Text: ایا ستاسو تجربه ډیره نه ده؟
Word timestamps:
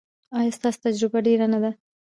ایا 0.37 0.55
ستاسو 0.57 0.79
تجربه 0.85 1.19
ډیره 1.27 1.45
نه 1.53 1.59
ده؟ 1.63 1.71